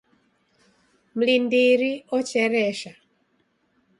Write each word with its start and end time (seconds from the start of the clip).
Mlindiri 1.15 1.91
ocheresha 2.17 2.91